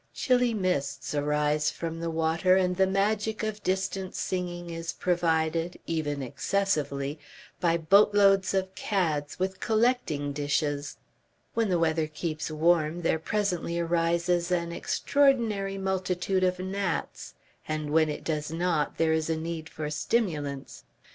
Chilly 0.15 0.55
mists 0.55 1.13
arise 1.13 1.69
from 1.69 1.99
the 1.99 2.09
water 2.09 2.55
and 2.55 2.75
the 2.75 2.87
magic 2.87 3.43
of 3.43 3.61
distant 3.61 4.15
singing 4.15 4.71
is 4.71 4.93
provided, 4.93 5.79
even 5.85 6.23
excessively, 6.23 7.19
by 7.59 7.77
boatloads 7.77 8.55
of 8.55 8.73
cads 8.73 9.37
with 9.37 9.59
collecting 9.59 10.33
dishes. 10.33 10.97
When 11.53 11.69
the 11.69 11.77
weather 11.77 12.07
keeps 12.07 12.49
warm 12.49 13.03
there 13.03 13.19
presently 13.19 13.77
arises 13.79 14.49
an 14.51 14.71
extraordinary 14.71 15.77
multitude 15.77 16.43
of 16.43 16.57
gnats, 16.57 17.35
and 17.67 17.91
when 17.91 18.09
it 18.09 18.23
does 18.23 18.49
not 18.49 18.97
there 18.97 19.13
is 19.13 19.29
a 19.29 19.37
need 19.37 19.69
for 19.69 19.87
stimulants. 19.91 20.83